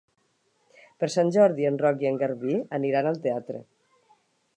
[1.03, 3.63] Per Sant Jordi en Roc i en Garbí aniran al teatre.